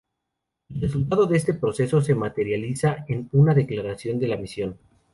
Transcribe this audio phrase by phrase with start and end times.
[0.69, 4.79] El resultado de este proceso se materializa en una declaración de la misión.